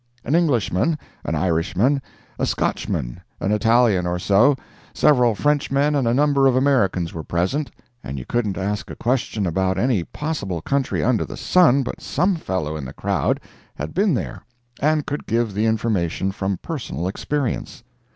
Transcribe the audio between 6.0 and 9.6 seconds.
a number of Americans were present, and you couldn't ask a question